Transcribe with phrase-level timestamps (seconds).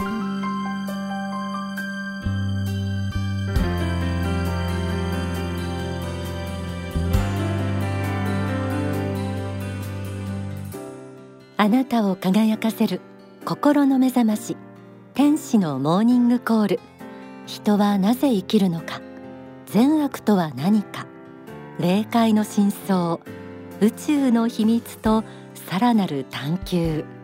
[0.00, 0.04] あ
[11.68, 13.00] なたを輝かせる
[13.44, 14.56] 心の目覚まし
[15.14, 16.78] 天使のモーニングコール。
[17.46, 19.00] 人はなぜ生きるのか。
[19.66, 21.08] 善悪とは何か。
[21.80, 23.18] 霊界の真相
[23.80, 25.24] 宇宙の秘密と
[25.54, 27.17] さらなる探求。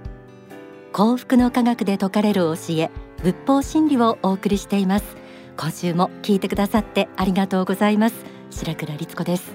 [0.94, 2.88] 幸福の科学で説かれる教え
[3.20, 5.16] 仏法真理をお送りしています。
[5.56, 8.14] 今週も聞いてくださってありがとうございます。
[8.50, 9.50] 白倉律子です。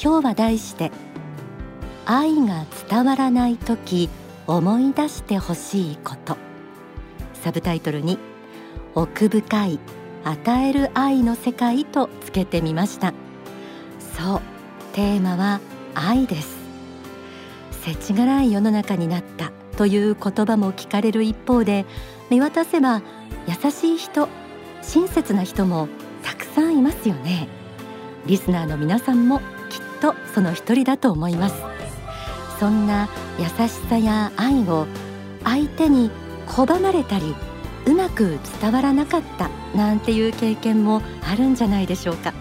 [0.00, 0.92] 今日は題して
[2.06, 4.08] 愛が伝わらない時
[4.46, 6.36] 思い出してほしいこと。
[7.42, 8.20] サブタイトルに
[8.94, 9.80] 奥深い
[10.22, 13.12] 与える愛の世界とつけてみました。
[14.16, 14.40] そう
[14.92, 15.60] テーマは
[15.96, 16.56] 愛です。
[17.84, 19.50] 世知辛い世の中になった
[19.82, 21.86] という言葉も聞かれる一方で
[22.30, 23.02] 見渡せば
[23.48, 24.28] 優しい人
[24.80, 25.88] 親切な人も
[26.22, 27.48] たくさんいますよね。
[28.26, 29.44] リスナーの皆さんもきっ
[30.00, 31.56] とその一人だと思います。
[32.60, 33.08] そんな
[33.40, 34.86] 優しさや愛を
[35.42, 36.12] 相手に
[36.46, 37.34] 拒まれたり
[37.86, 42.32] うまく伝わらなかったなんていう経験もあるんじゃないでしょうか。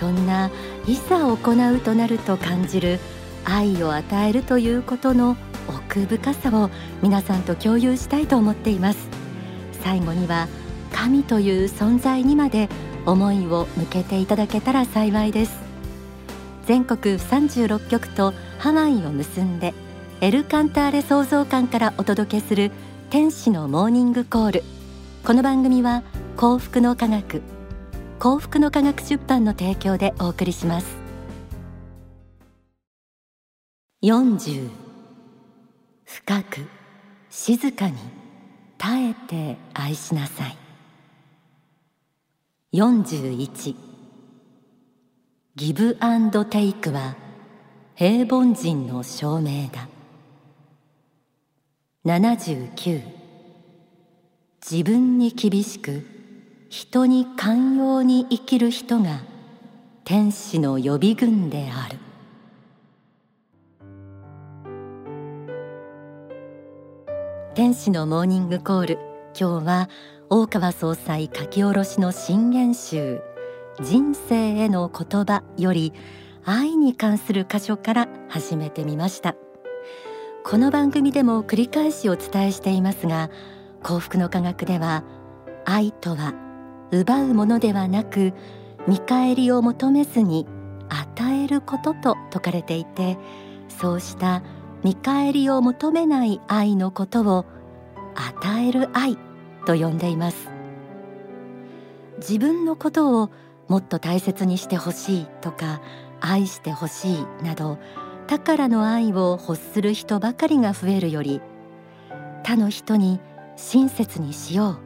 [0.00, 0.50] そんな
[0.86, 1.34] いざ行
[1.74, 2.98] うとなると感じる
[3.44, 5.36] 愛を与えるということの
[5.88, 6.68] 奥深さを
[7.02, 9.08] 皆さんと共有したいと思っています。
[9.80, 10.46] 最後には
[10.92, 12.68] 神という存在にまで
[13.06, 15.58] 思いを向けていただけたら幸いです。
[16.66, 19.72] 全国36局とハワイを結んで
[20.20, 22.70] エルカンターレ創造館からお届けする
[23.08, 24.64] 天使のモーニングコール。
[25.24, 26.02] この番組は
[26.36, 27.40] 幸福の科学
[28.18, 30.98] 幸福の科学出版の提供でお送りします。
[34.02, 34.87] 40
[36.18, 36.66] 深く
[37.30, 37.94] 静かに
[38.76, 40.56] 耐えて愛しなさい。
[42.72, 43.76] 41
[45.54, 47.14] ギブアンドテイクは
[47.94, 49.88] 平凡人の証明だ。
[52.04, 53.02] 79
[54.68, 56.04] 自分に厳しく
[56.68, 59.20] 人に寛容に生きる人が
[60.04, 62.07] 天使の予備軍である。
[67.58, 68.98] 天使のモーニングコール。
[69.36, 69.88] 今日は
[70.30, 73.20] 大川総裁書き下ろしの新言集
[73.82, 75.92] 人生への言葉より
[76.44, 79.34] 愛に関する箇所から始めてみました。
[80.44, 83.28] この番組でも繰り返しお伝えしていますが
[83.82, 85.02] 幸福の科学では
[85.64, 86.34] 愛とは
[86.92, 88.34] 奪うものではなく
[88.86, 90.46] 見返りを求めずに
[90.88, 93.18] 与えることと説かれていて
[93.68, 94.44] そうした
[94.84, 97.46] 見返りを求めない愛のことを
[98.14, 99.16] 与える愛
[99.66, 100.48] と呼んでいます。
[102.18, 103.30] 自分のことを
[103.68, 105.80] もっと大切にしてほしいとか
[106.20, 107.78] 愛してほしいなど
[108.26, 111.40] 他からの愛を欲する人ばかりが増えるより
[112.42, 113.20] 他の人に
[113.56, 114.78] 親切にしよう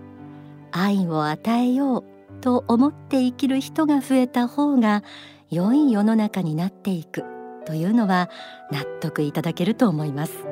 [0.73, 2.05] 愛を与えよう
[2.41, 5.03] と思って生きる人が増えた方が
[5.51, 7.32] 良い世の中になっていく。
[7.65, 8.29] というのは
[8.71, 10.45] 納得いただけると思います。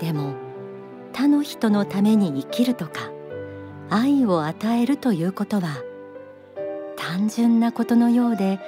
[0.00, 0.34] でも
[1.12, 3.10] 他の人のために生きるとか
[3.88, 5.82] 愛を与えるということは
[6.96, 8.60] 単純なことのようで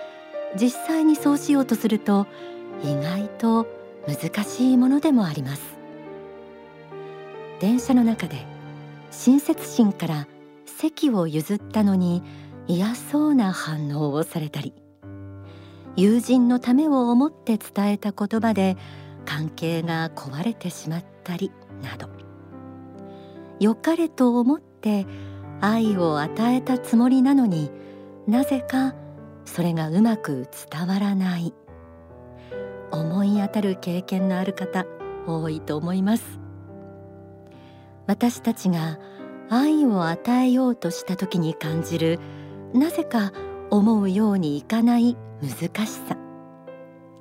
[0.59, 2.27] 実際にそうしようとすると
[2.83, 3.67] 意外と
[4.07, 5.63] 難しいものでもあります。
[7.61, 8.47] 電車の中で
[9.11, 10.27] 親切心から
[10.65, 12.23] 席を譲ったのに
[12.69, 14.73] 嫌そうな反応をされたり
[15.97, 18.77] 友人のためを思って伝えた言葉で
[19.25, 22.09] 関係が壊れてしまったりなど。
[23.61, 25.07] 良かれと思って
[25.61, 27.71] 愛を与えたつもりなのに
[28.29, 28.95] なぜか
[29.45, 31.53] それがうまく伝わらない。
[32.91, 34.87] 思い当たる経験のある方
[35.27, 36.39] 多いと思います。
[38.07, 38.99] 私たちが
[39.51, 42.19] 愛を与えようとした時に感じる
[42.73, 43.33] なぜか
[43.71, 46.17] 思うようにいかない難しさ。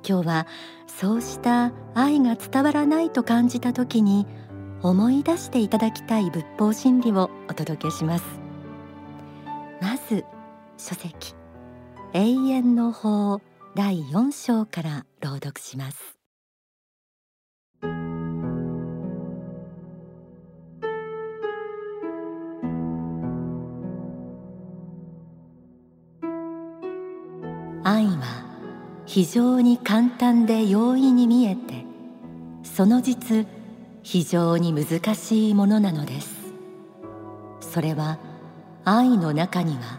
[0.08, 0.46] 今日は
[0.86, 4.26] そうした愛が伝わらないと感じた時に
[4.82, 8.24] 思い出していただきたい仏法真理をお届けします。
[9.80, 10.24] まず
[10.76, 11.34] 書籍
[12.12, 13.40] 永遠の法
[13.74, 16.17] 第4章から朗読します。
[29.08, 31.86] 非常に簡単で容易に見えて
[32.62, 33.46] その実
[34.02, 36.36] 非常に難しいものなのです。
[37.60, 38.18] それは
[38.84, 39.98] 愛の中には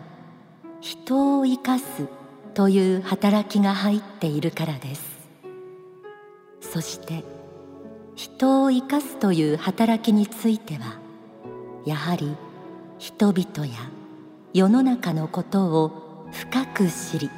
[0.79, 2.07] 人を生かす
[2.53, 5.01] という働きが入っているからです。
[6.61, 7.23] そして
[8.15, 10.99] 人を生かすという働きについては
[11.83, 12.35] やはり
[12.99, 13.73] 人々や
[14.53, 17.31] 世の中のことを深く知り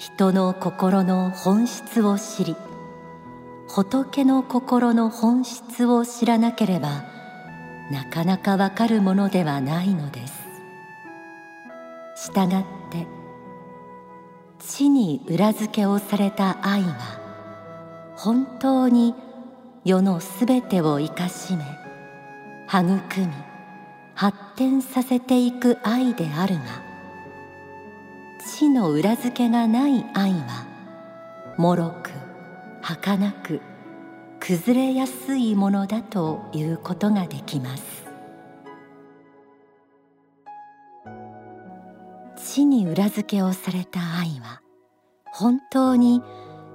[0.00, 2.56] 人の心の本質を知り
[3.68, 7.04] 仏の心の本質を知らなければ
[7.92, 10.32] なかなかわかるものではないのです。
[12.16, 13.06] したがって
[14.58, 17.20] 地に裏付けをされた愛は
[18.16, 19.14] 本当に
[19.84, 21.64] 世のすべてを生かしめ
[22.68, 22.86] 育
[23.20, 23.26] み
[24.14, 26.89] 発展させていく愛であるが
[28.60, 30.66] 地の裏付けがない愛は
[31.56, 32.10] もろく
[32.82, 33.62] 儚く
[34.38, 38.04] 崩れやすいものだということができます。
[42.36, 44.60] 地に裏付けをされた愛は
[45.32, 46.20] 本当に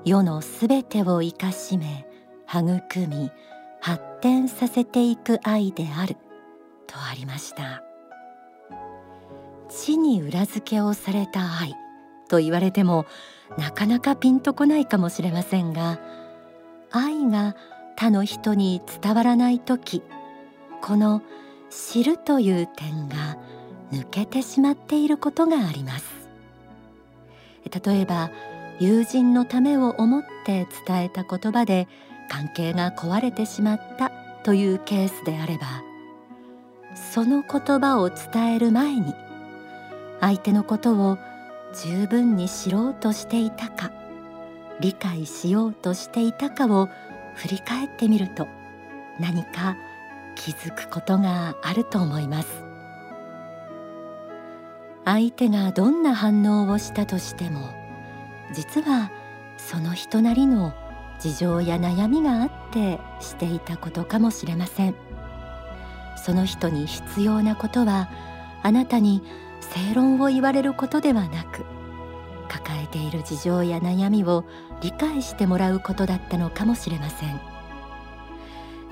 [0.05, 2.07] 世のすべてを生かしめ
[2.49, 3.29] 育み
[3.79, 6.15] 発展させていく愛である
[6.87, 7.84] とありました。
[9.75, 11.75] 地に裏付けをされた愛
[12.29, 13.05] と言われても
[13.57, 15.99] なかなかピンとこないかもしれませんが
[16.91, 17.55] 愛が
[17.95, 20.01] 他の人に伝わらない時
[20.81, 21.21] この
[21.69, 23.37] 知るという点が
[23.91, 26.05] 抜けてしまっていることがあります。
[27.85, 28.31] 例えば
[28.79, 31.87] 友人のためを思って伝えた言葉で
[32.29, 34.11] 関係が壊れてしまった
[34.43, 35.83] というケースであれば
[36.95, 39.13] その言葉を伝える前に
[40.25, 41.19] 相手のことを
[41.75, 43.91] 十分に知ろうとしていたか
[44.79, 46.89] 理解しようとしていたかを
[47.35, 48.47] 振り返ってみると
[49.19, 49.77] 何か
[50.33, 52.63] 気づくことがあると思います。
[55.05, 57.69] 相手がどんな反応をしたとしても
[58.51, 59.11] 実は
[59.57, 60.73] その人なりの
[61.19, 64.95] 事情や悩みがあってしていたことかもしれません。
[66.17, 68.09] その人に必要なことは
[68.63, 69.21] あなたに
[69.73, 71.65] 正論を言われることではなく
[72.47, 74.45] 抱えている事情や悩みを
[74.81, 77.39] 理解してもらうことだったのかもしれません。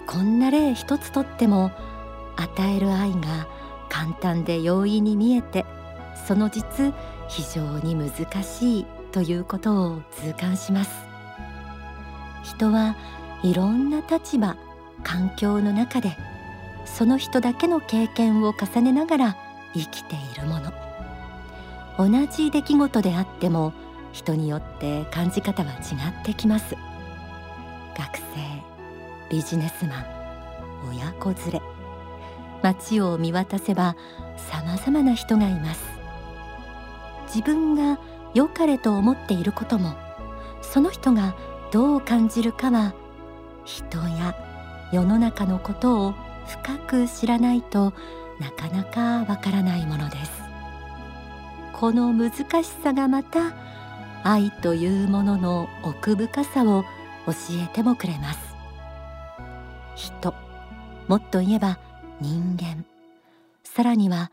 [0.06, 1.72] こんな例一つとっても
[2.36, 3.48] 与える愛が
[3.90, 5.66] 簡単で容易に見えて
[6.28, 6.94] その実
[7.30, 8.12] 非常に難
[8.44, 10.92] しいということを痛感します。
[12.44, 12.96] 人は
[13.44, 14.58] いろんな立場
[15.04, 16.18] 環境の中で
[16.86, 19.38] その人だけの経験を重ねながら
[19.74, 20.72] 生きているもの。
[21.98, 23.74] 同じ出来事であっても
[24.12, 26.75] 人によって感じ方は違ってきます。
[27.98, 28.24] 学生
[29.30, 30.06] ビジネスマン
[30.90, 31.62] 親子連れ。
[32.62, 33.96] 街を見渡せば
[34.38, 35.81] さまざまな人がいます。
[37.34, 38.00] 自分が
[38.36, 39.96] 良かれと思っていることも
[40.62, 41.36] その人が
[41.72, 42.94] どう感じるかは
[43.66, 44.36] 人や
[44.92, 46.14] 世の中のことを
[46.48, 47.94] 深く知らないと
[48.44, 50.31] なかなかわからないものです。
[51.72, 52.31] この難
[52.62, 53.54] しさがまた
[54.24, 56.84] 愛というものの奥深さを
[57.25, 57.31] 教
[57.63, 58.40] えてもくれます。
[59.95, 60.34] 人
[61.08, 61.79] もっと言えば
[62.20, 62.86] 人間。
[63.63, 64.29] さらには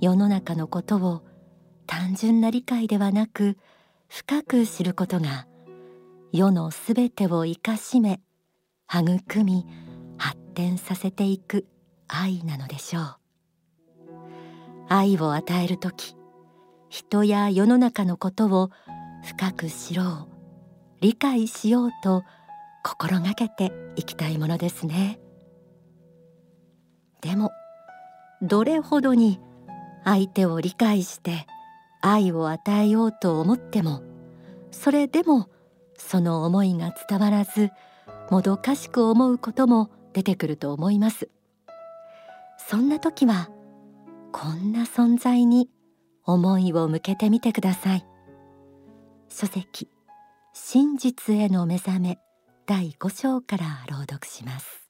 [0.00, 1.22] 世の中のことを
[1.86, 3.58] 単純な理解ではなく
[4.08, 5.46] 深く知ることが
[6.32, 8.20] 世のすべてを生かしめ
[8.92, 9.66] 育み
[10.18, 11.66] 発展させていく
[12.08, 13.21] 愛なのでしょう。
[14.92, 16.14] 愛を与える時
[16.90, 18.70] 人や世の中のことを
[19.24, 20.28] 深く知ろう
[21.00, 22.24] 理解しようと
[22.84, 25.18] 心がけていきたいものですね。
[27.22, 27.52] でも
[28.42, 29.40] どれほどに
[30.04, 31.46] 相手を理解して
[32.02, 34.02] 愛を与えようと思っても
[34.72, 35.48] それでも
[35.96, 37.70] その思いが伝わらず
[38.30, 41.30] もどかしく思うことも出てくると思います。
[42.58, 43.48] そんな時は
[44.32, 45.68] こんな存在に
[46.24, 48.06] 思いを向けてみてください。
[49.28, 49.88] 書籍
[50.54, 52.18] 真実への目覚め
[52.66, 54.88] 第5章から朗読します。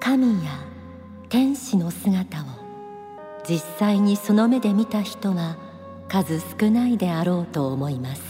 [0.00, 0.50] 神や
[1.30, 2.44] 天使の姿を
[3.48, 5.56] 実際にその目で見た人は
[6.14, 8.22] 数少ないであろうと思います。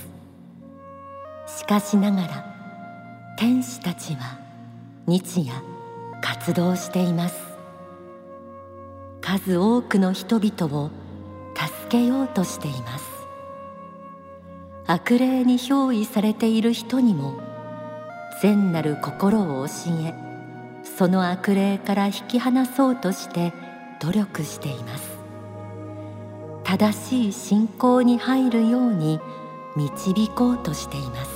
[1.47, 4.38] しかしながら天使たちは
[5.07, 5.53] 日夜
[6.23, 7.37] 活動しています。
[9.21, 10.91] 数多くの人々を
[11.55, 13.05] 助けようとしています。
[14.87, 17.38] 悪霊に憑依されている人にも
[18.41, 19.73] 善なる心を教
[20.07, 20.14] え
[20.85, 23.53] その悪霊から引き離そうとして
[24.00, 25.13] 努力しています。
[26.64, 29.21] 正しい信仰に入るように
[29.76, 31.30] 導こうとしています。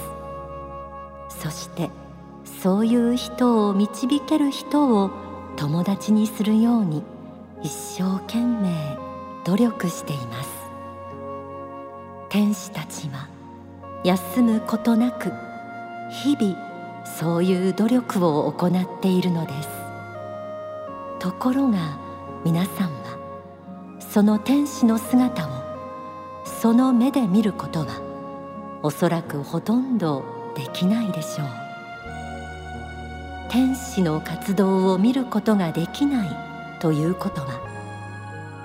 [1.29, 1.91] そして
[2.45, 5.11] そういう人を導ける人を
[5.57, 7.05] 友達にするように
[7.63, 8.71] 一生懸命
[9.45, 10.51] 努力しています。
[12.31, 13.29] 天使たちは
[14.05, 15.31] 休むことなく
[16.11, 16.57] 日々
[17.05, 19.69] そういう努力を行っているのです。
[21.19, 21.99] ところが
[22.45, 23.18] 皆さんは
[24.19, 25.51] その天使の姿を
[26.45, 30.25] その目で見ることはおそらくほとんど
[30.57, 31.49] できないでしょう。
[33.49, 36.31] 天使の活動を見ることができない
[36.81, 37.61] ということは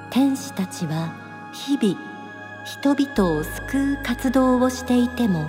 [0.09, 1.13] 天使たちは
[1.53, 1.99] 日々
[2.65, 5.47] 人々を救う活動をしていても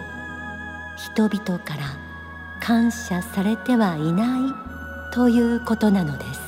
[0.98, 1.84] 人々から
[2.60, 6.43] 感謝されてはいないということなのです。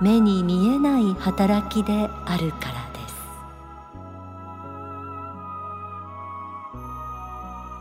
[0.00, 3.16] 目に見えない働きであるからです。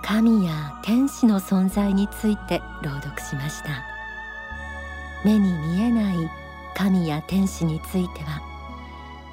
[0.01, 3.83] 神や天使の存在について朗読しました。
[5.25, 6.15] 目に見えない
[6.75, 8.41] 神や天使については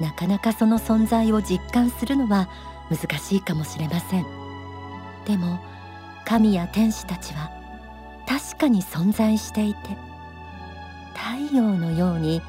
[0.00, 2.48] なかなかその存在を実感するのは
[2.90, 4.26] 難しいかもしれません。
[5.26, 5.60] でも
[6.24, 7.50] 神や天使たちは
[8.26, 9.80] 確かに存在していて
[11.14, 12.42] 太陽のように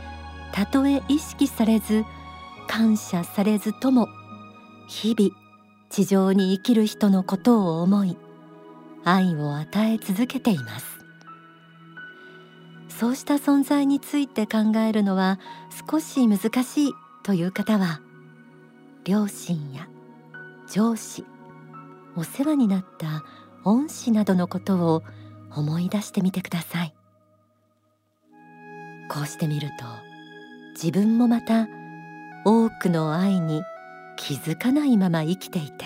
[0.54, 2.06] たとえ意識されず
[2.68, 4.08] 感謝されずとも
[4.88, 5.32] 日々
[5.90, 8.18] 地上に生きる人のことを思い
[9.04, 10.86] 愛を与え続けています。
[12.88, 15.40] そうした存在について考えるのは
[15.90, 16.94] 少し難しい
[17.24, 18.00] という方は
[19.04, 19.90] 両親や
[20.70, 21.26] 上司
[22.16, 23.24] お世話になった
[23.66, 25.04] 恩師などのことを
[25.56, 26.94] 思い出してみてください。
[29.10, 30.13] こうしてみると
[30.74, 31.68] 自分もまた
[32.46, 33.64] 多くの愛に
[34.18, 35.86] 気づかないまま生きていて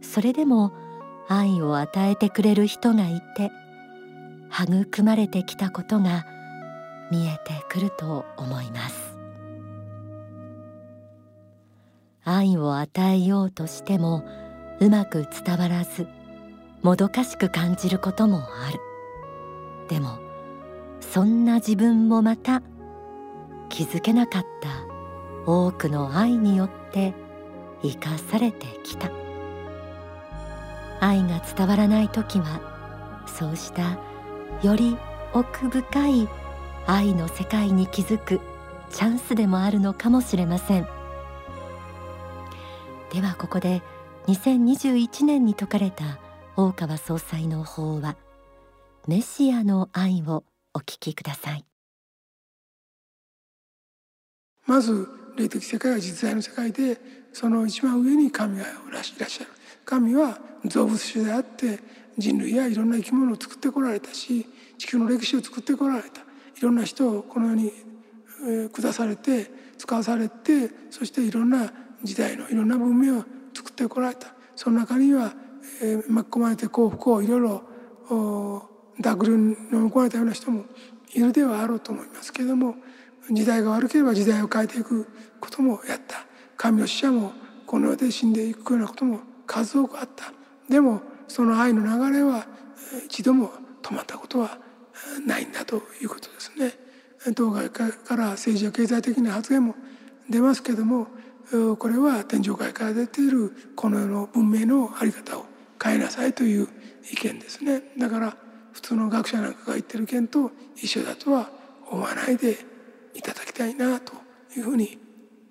[0.00, 0.72] それでも
[1.28, 3.50] 愛を与えてくれる人がいて
[4.50, 6.24] 育まれてきたことが
[7.10, 9.18] 見えてくると思います。
[12.24, 14.22] 愛を与えようとしても
[14.80, 16.06] うまく伝わらず
[16.82, 18.78] もどかしく感じることもある。
[19.88, 20.18] でも
[21.00, 22.62] そんな自分もまた
[23.68, 24.88] 気づけなかった。
[25.50, 27.14] 多くの愛によって
[27.82, 29.10] 生かされてきた。
[31.00, 32.60] 愛が伝わらない時は
[33.26, 33.98] そうした
[34.62, 34.96] より
[35.32, 36.28] 奥深い
[36.86, 38.40] 愛の世界に気づく
[38.90, 40.88] チャンスでもあるのかもしれません。
[43.12, 43.82] ではここで
[44.26, 46.18] 2021年に説かれた
[46.56, 48.16] 大川総裁の法話
[49.06, 50.44] メシアの愛を
[50.74, 51.67] お聞きください。
[54.68, 57.00] まず霊的世界は実在の世界で
[57.32, 59.50] その一番上に神がいらっしゃる。
[59.86, 61.78] 神は造物主であって
[62.18, 64.46] 人類やいろんな生き物を作ってこられたし
[64.76, 66.20] 地球の歴史を作ってこられた。
[66.58, 67.72] いろんな人をこの世に
[68.72, 71.72] 下されて使わされてそしていろんな
[72.02, 74.34] 時代のいろんな文明を作ってこられた。
[74.54, 75.32] その中には、
[75.82, 77.62] えー、巻き込まれて幸福をいろいろ
[78.98, 80.66] 濁流に飲み込まれたような人も
[81.14, 82.74] いるではあろうと思いますけれども
[83.30, 85.06] 時代が悪ければ時代を変えていく
[85.40, 86.24] こともやった。
[86.56, 87.32] 神の使者も
[87.66, 90.32] この世で死んでいくようなことも数多くあった。
[90.68, 92.46] でもその愛の流れは
[93.06, 93.50] 一度も
[93.82, 94.58] 止まったことは
[95.26, 96.72] ないんだということですね。
[97.34, 99.74] 当該から政治や経済的な発言も
[100.30, 101.08] 出ますけども
[101.78, 105.46] これは天上界から出ているこの世の文明の在り方を
[105.82, 106.68] 変えなさいという
[107.12, 107.82] 意見ですね。
[107.98, 108.36] だから
[108.72, 111.50] 普通の学者なんかが言ってる意見と一緒だとは
[111.90, 112.58] 思わないで
[113.14, 114.12] いただきたいなと
[114.56, 114.98] いうふうに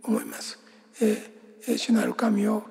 [0.04, 0.60] 思います。
[1.02, 2.64] えー、主なる神を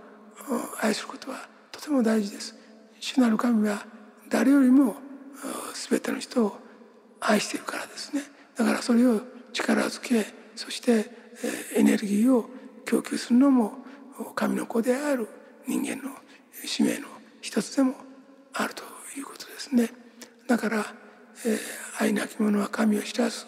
[0.81, 2.55] 愛することはとても大事です。
[3.01, 3.85] 主なる神は
[4.29, 4.97] 誰よりも
[5.89, 6.57] 全ての人を
[7.21, 8.23] 愛しているからですね。
[8.57, 9.21] だからそれを
[9.53, 11.11] 力づけそして
[11.75, 12.49] エネルギーを
[12.85, 13.75] 供給するのも
[14.35, 15.29] 神の子である
[15.67, 16.15] 人間の
[16.65, 17.09] 使命の
[17.43, 17.95] 一つでも
[18.55, 18.83] あると
[19.19, 19.91] いうことですね。
[20.47, 20.87] だから、
[21.45, 21.59] えー、
[21.99, 23.47] 愛なき者は神を知らず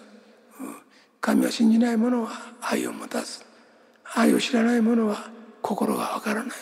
[1.20, 3.48] 神を信じない者は愛を持たず
[4.14, 5.30] 愛を知らない者は
[5.62, 6.56] 心がわからない。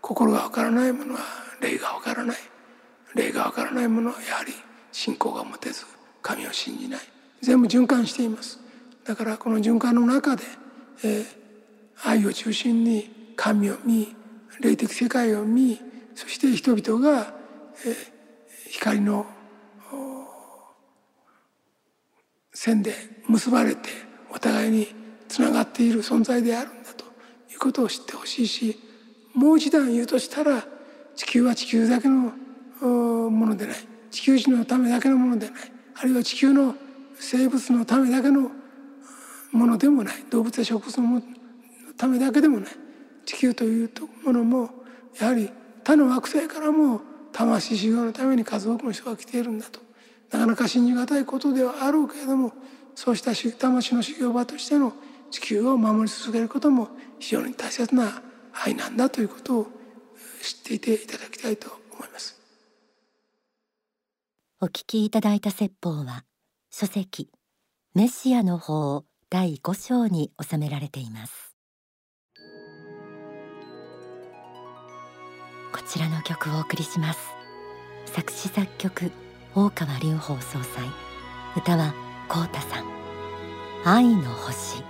[0.00, 1.20] 心がわからない者は
[1.60, 2.36] 霊がわからない。
[3.14, 4.52] 霊がわからない者はやはり
[4.92, 5.84] 信仰が持てず
[6.20, 7.00] 神を信じない。
[7.40, 8.58] 全部循環しています。
[9.04, 10.42] だからこの循環の中で、
[11.04, 11.26] えー、
[12.02, 14.14] 愛を中心に神を見
[14.60, 15.78] 霊的世界を見
[16.14, 17.34] そして人々が、
[17.86, 19.26] えー、光の
[22.64, 22.94] 線で
[23.28, 23.90] 結ばれて
[24.30, 24.88] お互いに
[25.28, 27.04] つながっている存在であるんだと
[27.52, 28.80] いうことを知ってほしいし
[29.34, 30.64] もう一段言うとしたら
[31.14, 32.32] 地球は地球だけの
[32.80, 33.76] ものでない
[34.10, 36.74] 地球人のためだけのものでないあるいは地球の
[37.18, 38.50] 生物のためだけの
[39.52, 41.22] ものでもない動物や植物の
[41.98, 42.70] ためだけでもない
[43.26, 43.90] 地球という
[44.24, 44.70] ものも
[45.20, 45.50] やはり
[45.84, 49.83] 他の惑星からも魂修行のために数多くの人が来ているんだと
[50.34, 52.52] なかなか信じがたいことではあろうけれども
[52.96, 54.92] そうした魂の修行場としての
[55.30, 56.88] 地球を守り続けることも
[57.20, 58.20] 非常に大切な
[58.52, 59.66] 愛なんだということを
[60.42, 62.36] 知っていていただきたいと思います。
[64.60, 66.24] お聞きいただいた説法は
[66.70, 67.30] 書籍
[67.94, 71.54] メシアの法第5章に収められています。
[75.72, 77.20] こちらの曲をお送りします。
[78.06, 79.12] 作詞作曲
[79.56, 80.84] 大川隆法総裁。
[81.56, 81.94] 歌は
[82.28, 82.84] 浩太さん。
[83.84, 84.82] 愛の星。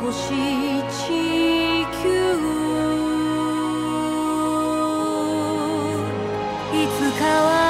[0.00, 2.08] 星地球。
[6.72, 7.67] いつかは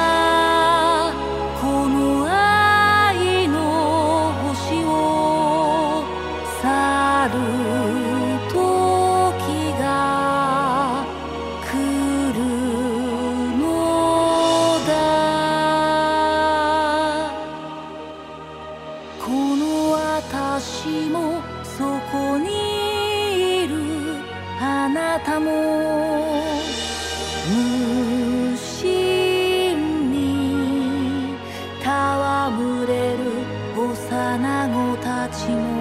[35.49, 35.78] たち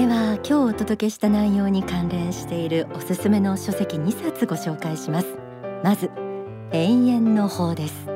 [0.00, 5.26] では今日お届けした内容に関連しているおすすめの書籍2冊ご紹介します。
[5.84, 6.10] まず
[6.72, 8.06] 永遠の法です。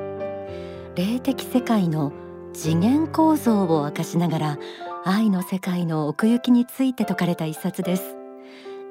[0.95, 2.11] 霊的世界の
[2.55, 4.59] 次元構造を明かしながら
[5.05, 8.17] 愛の世界の奥行きについて説かれた一冊です。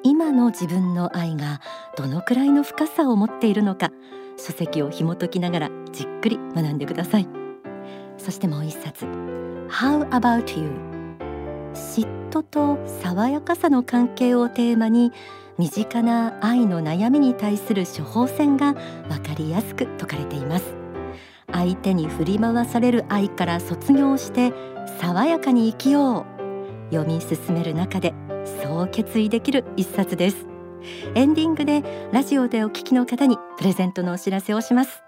[0.03, 1.61] 今の自分の愛が
[1.97, 3.89] どのくらいの深さを持っているのか
[4.37, 7.27] 書籍を紐解きながらじっくり学んでください。
[8.19, 9.07] そしてもう一冊。
[9.67, 10.93] How about you?
[11.73, 15.11] 嫉妬と爽やかさの関係をテーマに
[15.57, 18.73] 身近な愛の悩みに対する処方箋が
[19.09, 20.65] わかりやすく説かれています。
[21.51, 24.53] 相手に振り回される愛から卒業して
[24.99, 26.33] 爽やかに生きよう。
[26.93, 28.13] 読み進める中で
[28.63, 30.47] そう決意できる一冊です。
[31.15, 35.02] エンディングでラジオでお聞きの方にプレゼントのお知らせをします。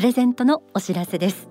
[0.00, 1.50] プレゼントのお知らせです。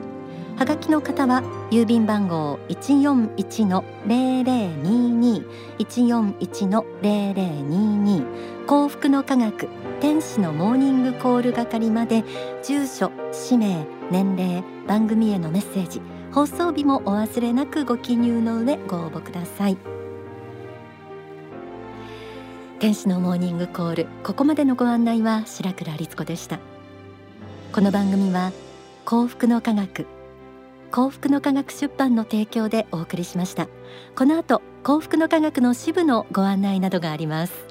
[0.58, 5.46] はがきの方は郵便番号141の0022
[5.78, 9.70] 141の0022幸福の科学
[10.02, 12.24] 天使のモーニングコール係まで
[12.64, 19.78] 住所氏名年齢番組へのメッセージ放送日もお忘れなくご記入の上ご応募ください。
[22.80, 26.60] 天使のモーニングコールここまでのご案内は白倉律子でした。
[27.74, 28.54] この番組は
[29.04, 30.08] 幸福の科学
[30.92, 33.68] 幸福の科学出版の提供でお送りしました。
[34.16, 37.69] この後幸福の科学の支部のご案内などがあります。